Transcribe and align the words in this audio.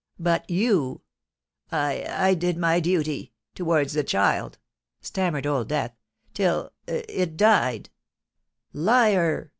But 0.17 0.49
you——" 0.49 1.01
"I—I 1.71 2.33
did 2.33 2.57
my 2.57 2.79
duty—towards 2.79 3.93
the 3.93 4.03
child," 4.03 4.57
stammered 4.99 5.45
Old 5.45 5.67
Death, 5.69 5.95
"till—it 6.33 7.37
died——" 7.37 7.89
"Liar!" 8.73 9.49